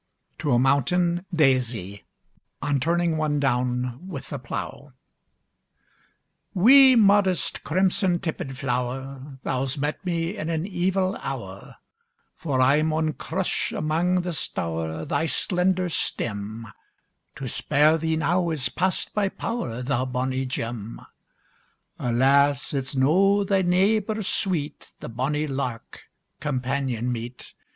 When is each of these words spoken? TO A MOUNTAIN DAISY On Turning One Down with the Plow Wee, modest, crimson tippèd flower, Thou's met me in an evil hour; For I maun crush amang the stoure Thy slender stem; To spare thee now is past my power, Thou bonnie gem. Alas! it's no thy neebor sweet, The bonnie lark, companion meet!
TO 0.39 0.51
A 0.53 0.57
MOUNTAIN 0.57 1.27
DAISY 1.31 2.05
On 2.63 2.79
Turning 2.79 3.17
One 3.17 3.39
Down 3.39 3.99
with 4.07 4.29
the 4.31 4.39
Plow 4.39 4.93
Wee, 6.55 6.95
modest, 6.95 7.63
crimson 7.63 8.17
tippèd 8.17 8.55
flower, 8.57 9.37
Thou's 9.43 9.77
met 9.77 10.03
me 10.03 10.37
in 10.37 10.49
an 10.49 10.65
evil 10.65 11.15
hour; 11.17 11.75
For 12.35 12.59
I 12.59 12.81
maun 12.81 13.13
crush 13.13 13.71
amang 13.71 14.21
the 14.21 14.31
stoure 14.33 15.05
Thy 15.07 15.27
slender 15.27 15.87
stem; 15.87 16.65
To 17.35 17.47
spare 17.47 17.99
thee 17.99 18.15
now 18.15 18.49
is 18.49 18.69
past 18.69 19.11
my 19.15 19.29
power, 19.29 19.83
Thou 19.83 20.05
bonnie 20.05 20.47
gem. 20.47 20.99
Alas! 21.99 22.73
it's 22.73 22.95
no 22.95 23.43
thy 23.43 23.61
neebor 23.61 24.23
sweet, 24.23 24.93
The 24.99 25.09
bonnie 25.09 25.45
lark, 25.45 26.09
companion 26.39 27.11
meet! 27.11 27.53